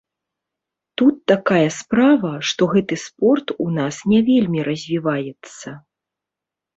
[0.99, 5.67] Тут такая справа, што гэты спорт у нас не вельмі развіваецца.